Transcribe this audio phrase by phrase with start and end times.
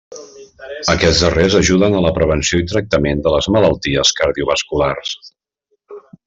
[0.93, 5.15] Aquests darrers ajuden a la prevenció i tractament de les malalties cardiovasculars.